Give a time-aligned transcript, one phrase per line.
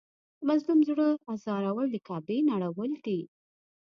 [0.37, 3.19] د مظلوم زړه ازارول د کعبې نړول دي.